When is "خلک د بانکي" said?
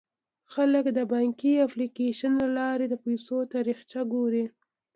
0.53-1.53